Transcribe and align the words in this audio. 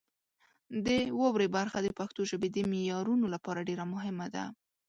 د 0.85 0.87
واورئ 1.19 1.47
برخه 1.57 1.79
د 1.83 1.89
پښتو 1.99 2.21
ژبې 2.29 2.49
د 2.51 2.57
معیارونو 2.71 3.25
لپاره 3.33 3.65
ډېره 3.69 3.85
مهمه 3.93 4.27
ده. 4.35 4.45